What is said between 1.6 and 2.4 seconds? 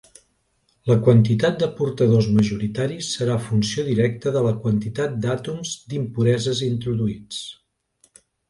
de portadors